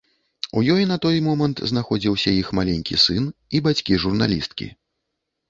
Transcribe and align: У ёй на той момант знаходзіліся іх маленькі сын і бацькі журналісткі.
У 0.59 0.61
ёй 0.75 0.85
на 0.91 0.95
той 1.03 1.19
момант 1.27 1.61
знаходзіліся 1.73 2.33
іх 2.41 2.47
маленькі 2.61 2.99
сын 3.05 3.29
і 3.59 3.63
бацькі 3.69 4.01
журналісткі. 4.07 4.73